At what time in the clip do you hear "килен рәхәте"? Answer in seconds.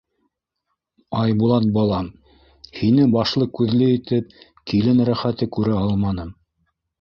4.73-5.51